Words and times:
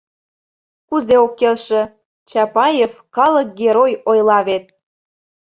Кузе 0.87 1.15
ок 1.25 1.33
келше: 1.39 1.81
Чапаев, 2.29 2.93
калык 3.15 3.47
герой, 3.61 3.93
ойла 4.09 4.39
вет! 4.47 4.65